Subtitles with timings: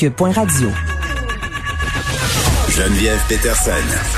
[0.00, 0.68] Cube.radio.
[2.70, 3.72] Geneviève Peterson.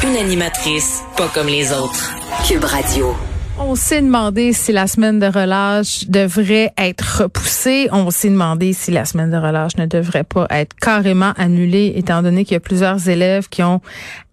[0.06, 2.12] Une animatrice pas comme les autres.
[2.46, 3.16] Cube Radio.
[3.58, 7.88] On s'est demandé si la semaine de relâche devrait être repoussée.
[7.92, 12.20] On s'est demandé si la semaine de relâche ne devrait pas être carrément annulée, étant
[12.20, 13.80] donné qu'il y a plusieurs élèves qui ont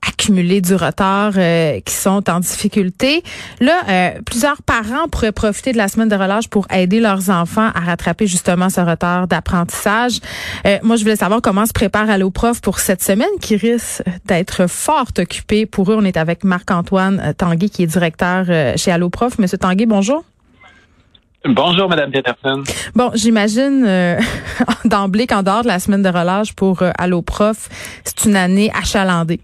[0.07, 3.23] accumulé du retard, euh, qui sont en difficulté.
[3.59, 7.69] Là, euh, plusieurs parents pourraient profiter de la semaine de relâche pour aider leurs enfants
[7.73, 10.19] à rattraper justement ce retard d'apprentissage.
[10.65, 14.67] Euh, moi, je voulais savoir comment se prépare Alloprof pour cette semaine qui risque d'être
[14.67, 15.65] fort occupée.
[15.65, 18.45] Pour eux, on est avec Marc-Antoine Tanguy, qui est directeur
[18.77, 19.37] chez Alloprof.
[19.39, 20.23] Monsieur Tanguy, bonjour.
[21.45, 22.63] Bonjour, Madame Peterson.
[22.95, 23.85] Bon, j'imagine
[24.85, 27.69] d'emblée qu'en dehors de la semaine de relâche pour Alloprof,
[28.03, 29.39] c'est une année achalandée.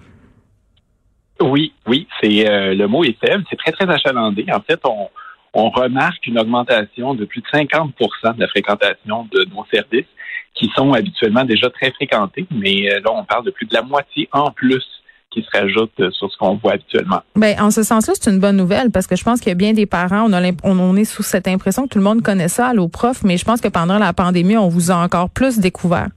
[1.44, 4.46] Oui, oui, c'est euh, le mot est faible, c'est très très achalandé.
[4.52, 5.10] En fait, on,
[5.54, 10.08] on remarque une augmentation de plus de 50% de la fréquentation de nos services
[10.56, 13.82] qui sont habituellement déjà très fréquentés, mais euh, là on parle de plus de la
[13.82, 14.84] moitié en plus
[15.32, 17.22] qui se rajoute euh, sur ce qu'on voit habituellement.
[17.36, 19.56] Ben, en ce sens-là, c'est une bonne nouvelle parce que je pense qu'il y a
[19.56, 22.48] bien des parents, on, a on, est sous cette impression que tout le monde connaît
[22.48, 25.60] ça à prof, mais je pense que pendant la pandémie, on vous a encore plus
[25.60, 26.08] découvert.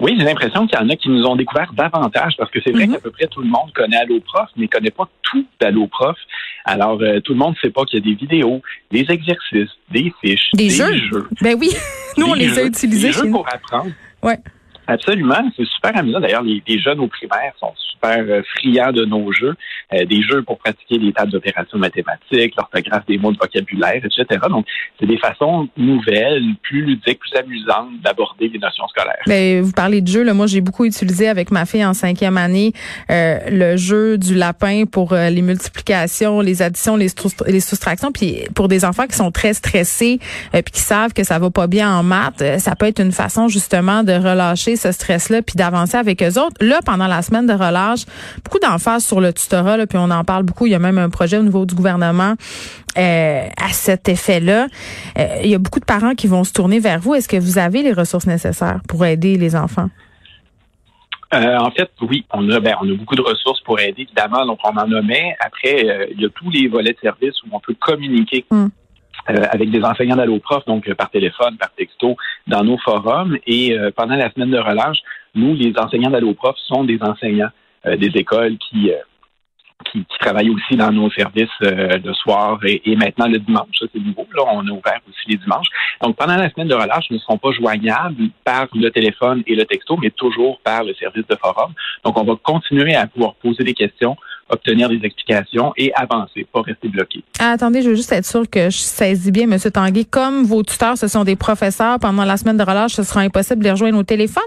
[0.00, 2.72] Oui, j'ai l'impression qu'il y en a qui nous ont découvert davantage parce que c'est
[2.72, 2.94] vrai mhm.
[2.94, 6.16] qu'à peu près tout le monde connaît Alloprof, mais ne connaît pas tout d'Alloprof.
[6.64, 9.70] Alors, euh, tout le monde ne sait pas qu'il y a des vidéos, des exercices,
[9.90, 11.28] des fiches, des, jeux.
[11.40, 11.70] Ben oui,
[12.16, 13.08] nous, on les a utilisés.
[13.08, 13.90] Des jeux pour apprendre.
[14.22, 14.38] Ouais.
[14.90, 16.18] Absolument, c'est super amusant.
[16.18, 19.54] D'ailleurs, les, jeunes au primaire sont super euh, friands de nos jeux,
[19.92, 24.24] euh, des jeux pour pratiquer les tables d'opération mathématiques, l'orthographe des mots de vocabulaire, etc.
[24.48, 24.66] Donc,
[24.98, 29.22] c'est des façons nouvelles, plus ludiques, plus amusantes d'aborder les notions scolaires.
[29.28, 31.94] Mais ben, vous parlez de jeux, là, moi j'ai beaucoup utilisé avec ma fille en
[31.94, 32.72] cinquième année
[33.10, 37.08] euh, le jeu du lapin pour les multiplications, les additions, les,
[37.46, 38.10] les soustractions.
[38.10, 40.18] Puis pour des enfants qui sont très stressés,
[40.52, 43.48] puis qui savent que ça va pas bien en maths, ça peut être une façon
[43.48, 46.56] justement de relâcher ce stress-là puis d'avancer avec eux autres.
[46.60, 48.04] Là, pendant la semaine de relâche,
[48.44, 50.66] beaucoup d'emphase sur le tutorat, là, puis on en parle beaucoup.
[50.66, 52.34] Il y a même un projet au niveau du gouvernement
[52.98, 54.66] euh, à cet effet-là.
[55.18, 57.14] Euh, il y a beaucoup de parents qui vont se tourner vers vous.
[57.14, 59.88] Est-ce que vous avez les ressources nécessaires pour aider les enfants?
[61.32, 64.44] Euh, en fait, oui, on a, ben, on a beaucoup de ressources pour aider, évidemment.
[64.46, 65.36] Donc, on en nommait.
[65.38, 68.66] Après, il y a tous les volets de service où on peut communiquer mm.
[69.28, 72.16] Euh, avec des enseignants d'alloprof, donc euh, par téléphone, par texto,
[72.46, 73.36] dans nos forums.
[73.46, 74.98] Et euh, pendant la semaine de relâche,
[75.34, 77.50] nous, les enseignants d'alloprof sont des enseignants
[77.86, 78.90] des écoles qui,
[79.90, 83.68] qui, travaillent aussi dans nos services le soir et, maintenant le dimanche.
[83.78, 84.26] Ça, c'est nouveau.
[84.36, 85.68] Là, on a ouvert aussi les dimanches.
[86.02, 89.54] Donc, pendant la semaine de relâche, nous ne serons pas joignables par le téléphone et
[89.54, 91.72] le texto, mais toujours par le service de forum.
[92.04, 94.14] Donc, on va continuer à pouvoir poser des questions
[94.50, 97.22] obtenir des explications et avancer, pas rester bloqué.
[97.38, 99.58] Ah, attendez, je veux juste être sûr que je saisis bien, M.
[99.58, 100.04] Tanguy.
[100.06, 103.60] Comme vos tuteurs, ce sont des professeurs, pendant la semaine de relâche, ce sera impossible
[103.60, 104.42] de les rejoindre au téléphone?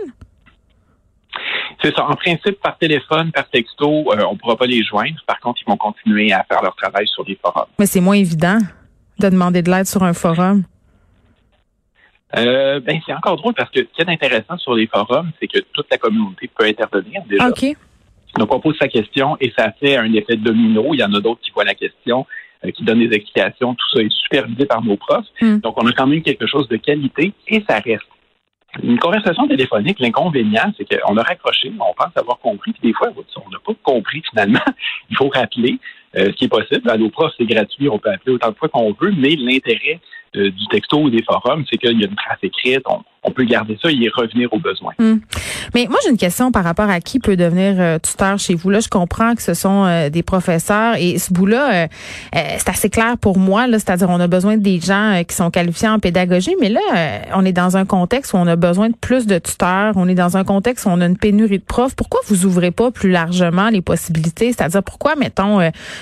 [1.81, 2.05] C'est ça.
[2.05, 5.17] En principe, par téléphone, par texto, euh, on ne pourra pas les joindre.
[5.27, 7.65] Par contre, ils vont continuer à faire leur travail sur des forums.
[7.79, 8.59] Mais c'est moins évident
[9.19, 10.63] de demander de l'aide sur un forum.
[12.35, 15.47] Euh, ben, c'est encore drôle parce que ce qui est intéressant sur les forums, c'est
[15.47, 17.47] que toute la communauté peut intervenir déjà.
[17.47, 17.75] OK.
[18.37, 20.93] Donc, on pose sa question et ça fait un effet domino.
[20.93, 22.25] Il y en a d'autres qui voient la question,
[22.65, 23.75] euh, qui donnent des explications.
[23.75, 25.25] Tout ça est supervisé par nos profs.
[25.41, 25.57] Hmm.
[25.57, 28.03] Donc, on a quand même quelque chose de qualité et ça reste.
[28.81, 33.09] Une conversation téléphonique, l'inconvénient, c'est qu'on a raccroché, on pense avoir compris, puis des fois,
[33.09, 34.65] on n'a pas compris finalement.
[35.11, 35.77] Il faut rappeler
[36.17, 36.89] euh, ce qui est possible.
[36.89, 39.99] À nos profs, c'est gratuit, on peut appeler autant de fois qu'on veut, mais l'intérêt
[40.35, 43.31] euh, du texto ou des forums, c'est qu'il y a une trace écrite, on, on
[43.31, 44.93] peut garder ça et revenir aux besoins.
[44.99, 45.17] Hmm.
[45.73, 48.69] Mais moi, j'ai une question par rapport à qui peut devenir euh, tuteur chez vous.
[48.69, 51.87] Là, je comprends que ce sont euh, des professeurs et ce bout-là, euh,
[52.31, 53.65] c'est assez clair pour moi.
[53.71, 56.81] C'est-à-dire, on a besoin des gens qui sont qualifiés en pédagogie, mais là,
[57.33, 59.93] on est dans un contexte où on a besoin de plus de tuteurs.
[59.95, 61.95] On est dans un contexte où on a une pénurie de profs.
[61.95, 64.51] Pourquoi vous ouvrez pas plus largement les possibilités?
[64.51, 65.59] C'est-à-dire, pourquoi, mettons,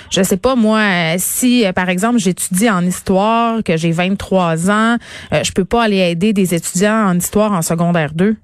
[0.10, 0.82] je sais pas moi,
[1.18, 4.98] si par exemple j'étudie en histoire, que j'ai 23 ans,
[5.32, 8.36] je peux pas aller aider des étudiants histoire en secondaire 2?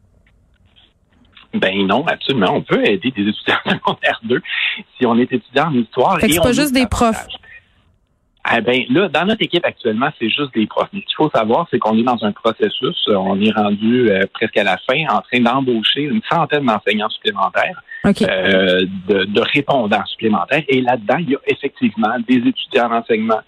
[1.53, 2.53] Ben non, absolument.
[2.53, 4.41] On peut aider des étudiants en secondaire 2
[4.97, 6.19] si on est étudiant en histoire.
[6.19, 7.27] Fait que c'est pas juste des profs.
[8.49, 10.87] Ah ben là, dans notre équipe actuellement, c'est juste des profs.
[10.93, 12.95] Mais ce qu'il faut savoir, c'est qu'on est dans un processus.
[13.07, 17.83] On est rendu euh, presque à la fin, en train d'embaucher une centaine d'enseignants supplémentaires,
[18.05, 20.63] euh, de, répondants supplémentaires.
[20.69, 23.41] Et là-dedans, il y a effectivement des étudiants en enseignement,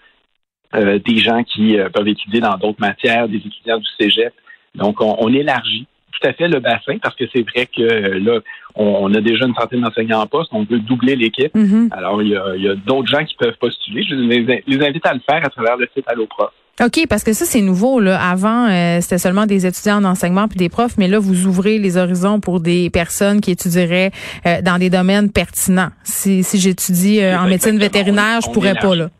[0.74, 4.34] euh, des gens qui peuvent étudier dans d'autres matières, des étudiants du cégep,
[4.74, 8.40] donc, on, élargit tout à fait le bassin parce que c'est vrai que là,
[8.74, 11.54] on, a déjà une centaine d'enseignants en poste, on veut doubler l'équipe.
[11.54, 11.92] Mm-hmm.
[11.92, 14.04] Alors, il y a, d'autres gens qui peuvent postuler.
[14.04, 16.50] Je les, invite à le faire à travers le site AlloProf.
[16.82, 18.00] OK, parce que ça, c'est nouveau.
[18.00, 18.18] Là.
[18.18, 21.78] Avant, euh, c'était seulement des étudiants en enseignement puis des profs, mais là, vous ouvrez
[21.78, 24.12] les horizons pour des personnes qui étudieraient
[24.46, 25.90] euh, dans des domaines pertinents.
[26.04, 29.10] Si, si j'étudie euh, en médecine vétérinaire, je pourrais pas, là.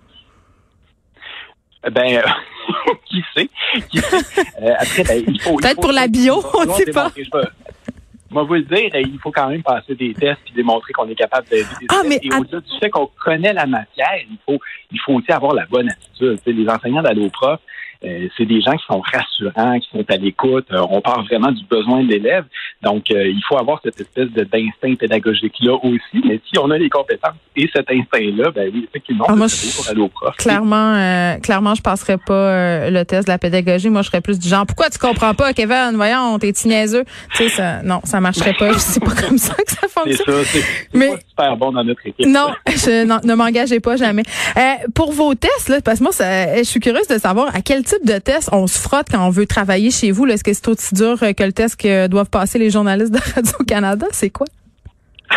[1.93, 2.23] Ben,
[3.07, 3.49] qui sait?
[3.91, 4.43] Qui sait?
[4.79, 5.57] Après, ben, il faut...
[5.57, 7.11] Peut-être pour la bio, on ne sait pas.
[8.31, 11.17] Moi, vous le dire, il faut quand même passer des tests et démontrer qu'on est
[11.17, 14.61] capable des ah, Mais et au-delà du fait qu'on connaît la matière, il faut,
[14.93, 16.39] il faut aussi avoir la bonne attitude.
[16.47, 17.59] les enseignants d'alloprof,
[18.03, 20.67] euh, c'est des gens qui sont rassurants, qui sont à l'écoute.
[20.73, 22.45] Euh, on parle vraiment du besoin de l'élève.
[22.83, 26.25] Donc, euh, il faut avoir cette espèce d'instinct pédagogique-là aussi.
[26.25, 30.01] Mais si on a les compétences et cet instinct-là, ben oui, effectivement, ah, pour aller
[30.01, 30.35] au prof.
[30.39, 33.91] Clairement, clairement, je passerais pas le test de la pédagogie.
[33.91, 35.93] Moi, je serais plus du genre, pourquoi tu comprends pas, Kevin?
[35.95, 37.05] Voyons, t'es niaiseux.
[37.35, 38.73] Tu sais, ça, non, ça marcherait pas.
[38.79, 40.17] C'est pas comme ça que ça fonctionne.
[40.25, 41.11] C'est ça, c'est mais...
[41.29, 42.27] super bon dans notre équipe.
[42.27, 44.23] Non, je, ne m'engagez pas jamais.
[44.95, 46.13] pour vos tests, là, parce que moi,
[46.57, 49.31] je suis curieuse de savoir à quel type de test on se frotte quand on
[49.31, 50.27] veut travailler chez vous?
[50.27, 54.07] Est-ce que c'est aussi dur que le test que doivent passer les journalistes de Radio-Canada?
[54.13, 54.47] C'est quoi?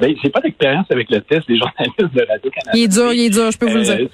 [0.00, 2.72] ben, j'ai pas d'expérience avec le test des journalistes de Radio-Canada.
[2.74, 4.08] Il est dur, il est dur, je peux vous le dire.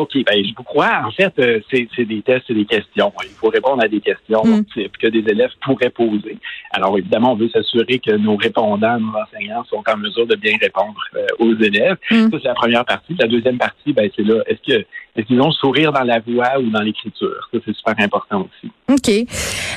[0.00, 1.02] OK, ben je vous crois.
[1.04, 3.12] En fait, euh, c'est des tests, c'est des questions.
[3.22, 4.64] Il faut répondre à des questions mm.
[5.00, 6.38] que des élèves pourraient poser.
[6.72, 10.56] Alors évidemment, on veut s'assurer que nos répondants, nos enseignants sont en mesure de bien
[10.60, 11.96] répondre euh, aux élèves.
[12.10, 12.30] Mm.
[12.30, 13.14] Ça, c'est la première partie.
[13.18, 14.84] La deuxième partie, ben c'est là, est-ce que
[15.16, 17.48] est-ce qu'ils ont le sourire dans la voix ou dans l'écriture?
[17.50, 18.70] Ça, c'est super important aussi.
[18.90, 19.08] OK.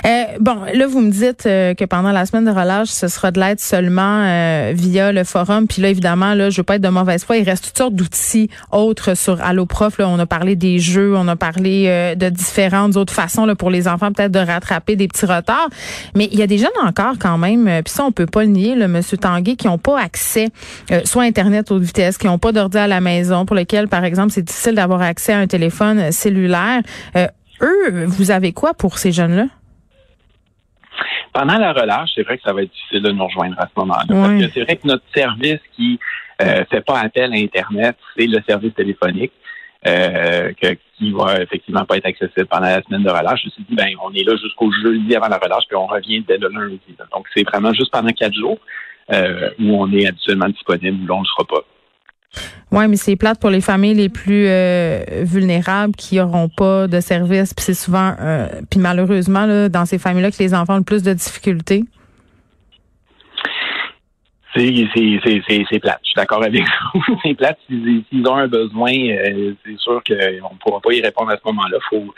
[0.05, 3.39] Euh, bon, là, vous me dites que pendant la semaine de relâche, ce sera de
[3.39, 5.65] l'aide seulement via le forum.
[5.65, 7.37] Puis là, évidemment, là, je veux pas être de mauvaise foi.
[7.37, 11.35] Il reste toutes sortes d'outils autres sur AlloProf on a parlé des jeux, on a
[11.35, 15.25] parlé euh, de différentes autres façons là, pour les enfants peut-être de rattraper des petits
[15.25, 15.69] retards.
[16.15, 18.43] Mais il y a des jeunes encore quand même, euh, puis ça on peut pas
[18.43, 20.47] le nier, le Monsieur Tanguay, qui n'ont pas accès
[20.91, 24.03] euh, soit Internet haute vitesse, qui n'ont pas d'ordi à la maison, pour lesquels par
[24.03, 26.81] exemple c'est difficile d'avoir accès à un téléphone cellulaire.
[27.61, 29.45] eux, vous avez quoi pour ces jeunes-là?
[31.33, 33.79] Pendant la relâche, c'est vrai que ça va être difficile de nous rejoindre à ce
[33.79, 34.05] moment-là.
[34.07, 35.99] Parce que c'est vrai que notre service qui
[36.41, 39.33] euh, fait pas appel à Internet, c'est le service téléphonique
[39.87, 40.51] euh,
[40.97, 43.41] qui va effectivement pas être accessible pendant la semaine de relâche.
[43.41, 45.87] Je me suis dit, ben, on est là jusqu'au jeudi avant la relâche, puis on
[45.87, 46.79] revient dès le lundi.
[47.13, 48.59] Donc, c'est vraiment juste pendant quatre jours
[49.11, 51.63] euh, où on est habituellement disponible, où l'on ne sera pas.
[52.71, 56.99] Oui, mais c'est plate pour les familles les plus euh, vulnérables qui n'auront pas de
[56.99, 57.53] service.
[57.53, 60.83] Puis c'est souvent, euh, puis malheureusement, là, dans ces familles-là, que les enfants ont le
[60.83, 61.83] plus de difficultés.
[64.55, 65.99] C'est plate.
[66.03, 66.63] Je suis d'accord avec
[66.93, 67.19] vous.
[67.23, 67.59] c'est plate.
[67.67, 71.41] S'ils ont un besoin, euh, c'est sûr qu'on ne pourra pas y répondre à ce
[71.45, 71.77] moment-là.
[71.77, 72.13] Il faut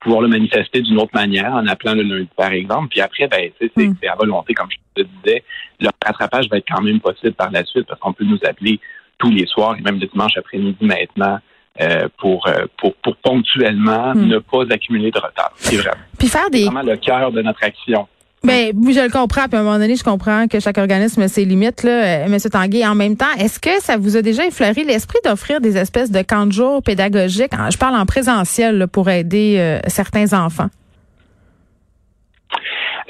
[0.00, 2.88] pouvoir le manifester d'une autre manière, en appelant le lundi, par exemple.
[2.88, 5.42] Puis après, ben, c'est à volonté, comme je te disais.
[5.80, 8.78] Le rattrapage va être quand même possible par la suite parce qu'on peut nous appeler
[9.18, 11.38] tous les soirs et même le dimanche après-midi maintenant.
[11.80, 14.26] Euh, pour, euh, pour, pour ponctuellement hmm.
[14.26, 15.52] ne pas accumuler de retard.
[15.56, 15.92] C'est vrai.
[16.18, 16.64] Puis faire des...
[16.64, 18.06] vraiment le cœur de notre action.
[18.44, 19.46] Ben, je le comprends.
[19.46, 22.26] Puis à un moment donné, je comprends que chaque organisme a ses limites, là, euh,
[22.26, 22.38] M.
[22.38, 22.84] Tanguay.
[22.84, 26.22] En même temps, est-ce que ça vous a déjà effleuré l'esprit d'offrir des espèces de
[26.22, 27.52] camps de jour pédagogiques?
[27.70, 30.68] Je parle en présentiel pour aider euh, certains enfants.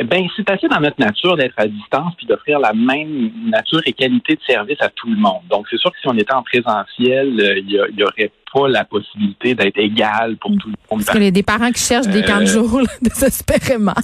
[0.04, 3.92] Ben, c'est assez dans notre nature d'être à distance puis d'offrir la même nature et
[3.92, 5.42] qualité de service à tout le monde.
[5.50, 8.84] Donc, c'est sûr que si on était en présentiel, euh, il y, aurait pas la
[8.84, 11.04] possibilité d'être égal pour tout le monde.
[11.04, 13.94] Parce qu'il y a des parents qui cherchent des camps de jour désespérément.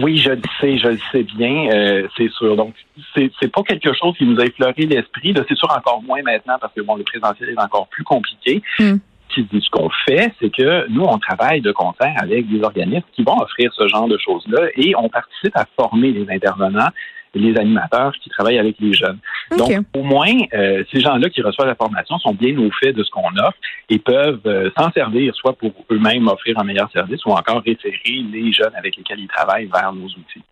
[0.00, 2.56] Oui, je le sais, je le sais bien, euh, c'est sûr.
[2.56, 2.74] Donc,
[3.14, 5.34] c'est, c'est pas quelque chose qui nous a effleuré l'esprit.
[5.48, 8.62] C'est sûr encore moins maintenant parce que bon, le présentiel est encore plus compliqué.
[8.78, 8.96] Mm.
[9.28, 13.38] Ce qu'on fait, c'est que nous, on travaille de concert avec des organismes qui vont
[13.38, 16.88] offrir ce genre de choses-là et on participe à former les intervenants
[17.38, 19.18] les animateurs qui travaillent avec les jeunes.
[19.56, 23.02] Donc, au moins, euh, ces gens-là qui reçoivent la formation sont bien au fait de
[23.04, 23.56] ce qu'on offre
[23.88, 28.24] et peuvent euh, s'en servir, soit pour eux-mêmes offrir un meilleur service ou encore référer
[28.32, 30.42] les jeunes avec lesquels ils travaillent vers nos outils.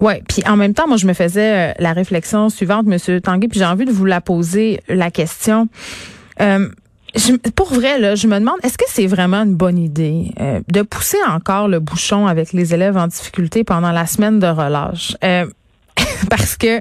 [0.00, 3.48] Oui, puis en même temps, moi, je me faisais euh, la réflexion suivante, Monsieur Tanguy,
[3.48, 5.68] puis j'ai envie de vous la poser, la question.
[7.54, 10.32] pour vrai, là, je me demande, est-ce que c'est vraiment une bonne idée
[10.68, 15.16] de pousser encore le bouchon avec les élèves en difficulté pendant la semaine de relâche?
[16.30, 16.80] Parce que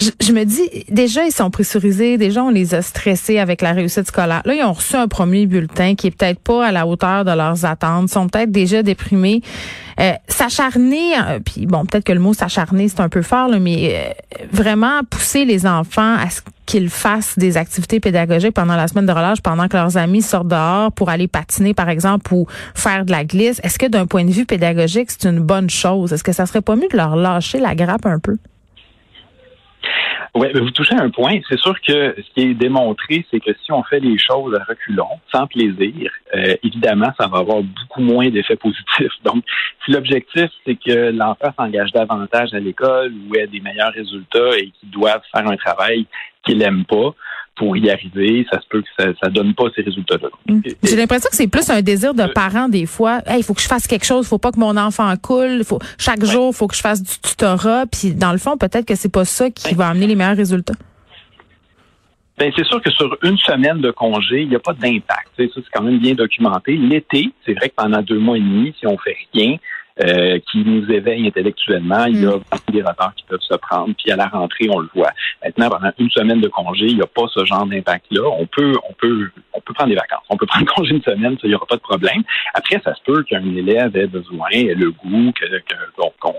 [0.00, 4.06] je, me dis, déjà, ils sont pressurisés, déjà, on les a stressés avec la réussite
[4.06, 4.40] scolaire.
[4.46, 7.30] Là, ils ont reçu un premier bulletin qui est peut-être pas à la hauteur de
[7.32, 9.42] leurs attentes, sont peut-être déjà déprimés.
[10.00, 13.94] Euh, s'acharner, euh, puis bon, peut-être que le mot s'acharner, c'est un peu fort, mais
[13.94, 16.28] euh, vraiment pousser les enfants à
[16.64, 20.48] qu'ils fassent des activités pédagogiques pendant la semaine de relâche, pendant que leurs amis sortent
[20.48, 23.60] dehors pour aller patiner, par exemple, ou faire de la glisse.
[23.62, 26.14] Est-ce que d'un point de vue pédagogique, c'est une bonne chose?
[26.14, 28.38] Est-ce que ça serait pas mieux de leur lâcher la grappe un peu?
[30.34, 31.40] Oui, vous touchez un point.
[31.46, 34.64] C'est sûr que ce qui est démontré, c'est que si on fait les choses à
[34.64, 39.12] reculons, sans plaisir, euh, évidemment, ça va avoir beaucoup moins d'effets positifs.
[39.24, 39.44] Donc,
[39.84, 44.72] si l'objectif, c'est que l'enfant s'engage davantage à l'école ou ait des meilleurs résultats et
[44.80, 46.06] qu'il doit faire un travail
[46.44, 47.14] qu'il n'aime pas,
[47.54, 50.28] pour y arriver, ça se peut que ça, ça donne pas ces résultats-là.
[50.48, 50.60] Mm.
[50.82, 53.20] J'ai l'impression que c'est plus un désir de parents des fois.
[53.36, 56.24] Il faut que je fasse quelque chose, faut pas que mon enfant coule, faut chaque
[56.24, 57.84] jour, il faut que je fasse du tutorat.
[57.86, 60.74] Puis dans le fond, peut-être que c'est pas ça qui va amener les meilleurs résultats.
[62.38, 65.28] Ben, c'est sûr que sur une semaine de congé, il n'y a pas d'impact.
[65.36, 66.76] Ça, c'est quand même bien documenté.
[66.76, 69.56] L'été, c'est vrai que pendant deux mois et demi, si on fait rien,
[70.00, 72.06] euh, qui nous éveille intellectuellement.
[72.06, 72.72] Il y a mm.
[72.72, 75.10] des retards qui peuvent se prendre, puis à la rentrée, on le voit.
[75.44, 78.22] Maintenant, pendant une semaine de congé, il n'y a pas ce genre d'impact-là.
[78.38, 80.24] On peut, on peut, on peut prendre des vacances.
[80.30, 82.22] On peut prendre congé une semaine, ça, il n'y aura pas de problème.
[82.54, 85.46] Après, ça se peut qu'un élève ait besoin, le goût, que,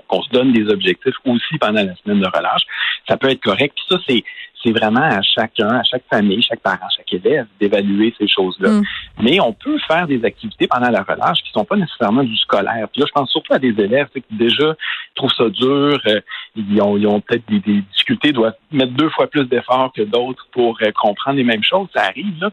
[0.07, 2.63] qu'on, se donne des objectifs aussi pendant la semaine de relâche.
[3.07, 3.73] Ça peut être correct.
[3.75, 4.23] Puis ça, c'est
[4.63, 8.69] c'est vraiment à chacun, à chaque famille, chaque parent, chaque élève d'évaluer ces choses-là.
[8.69, 8.83] Mm.
[9.21, 12.87] Mais on peut faire des activités pendant la relâche qui sont pas nécessairement du scolaire.
[12.91, 14.75] Puis là, je pense surtout à des élèves qui déjà
[15.15, 16.21] trouvent ça dur, euh,
[16.55, 20.77] ils ont, ont peut-être des, difficultés, doivent mettre deux fois plus d'efforts que d'autres pour
[20.81, 21.87] euh, comprendre les mêmes choses.
[21.93, 22.49] Ça arrive, là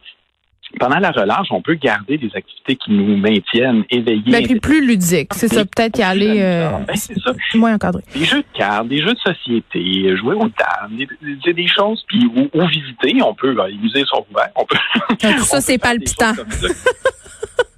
[0.78, 4.22] pendant la relâche, on peut garder des activités qui nous maintiennent éveillés.
[4.26, 7.32] Mais ben, plus ludique, c'est ça, peut-être y aller euh, ben, c'est ça.
[7.54, 8.02] moins encadré.
[8.14, 12.24] Des jeux de cartes, des jeux de société, jouer au dames, des, des, choses, puis
[12.34, 14.76] ou, visiter, on peut, les musées sont ouverts, on peut.
[15.18, 16.32] Tout ça, c'est palpitant.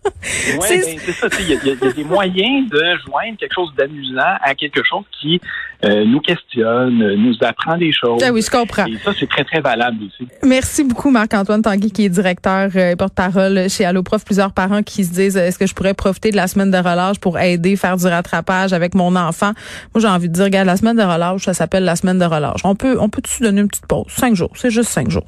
[0.05, 1.29] Oui, ben, c'est ça.
[1.41, 5.41] Il y, a des moyens de joindre quelque chose d'amusant à quelque chose qui
[5.85, 8.21] euh, nous questionne, nous apprend des choses.
[8.25, 8.87] Ah oui, je comprends.
[8.87, 10.29] Et ça, c'est très, très valable aussi.
[10.45, 14.25] Merci beaucoup, Marc-Antoine Tanguy, qui est directeur et euh, porte-parole chez Alloprof.
[14.25, 17.19] Plusieurs parents qui se disent, est-ce que je pourrais profiter de la semaine de relâche
[17.19, 19.53] pour aider, faire du rattrapage avec mon enfant?
[19.95, 22.25] Moi, j'ai envie de dire, regarde, la semaine de relâche, ça s'appelle la semaine de
[22.25, 22.61] relâche.
[22.65, 24.07] On peut, on peut-tu donner une petite pause?
[24.09, 24.53] Cinq jours.
[24.55, 25.25] C'est juste cinq jours.